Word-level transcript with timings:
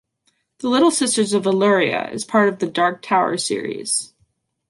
"The 0.57 0.67
Little 0.67 0.89
Sisters 0.89 1.31
of 1.33 1.43
Eluria" 1.43 2.11
is 2.11 2.25
part 2.25 2.49
of 2.49 2.57
"The 2.57 2.65
Dark 2.65 3.03
Tower" 3.03 3.37
series. 3.37 4.15